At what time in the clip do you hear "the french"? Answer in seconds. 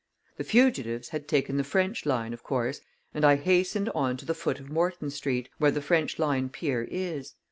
1.57-2.07, 5.69-6.17